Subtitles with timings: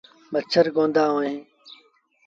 [0.31, 1.39] مڇر ڪوند هوئيݩ۔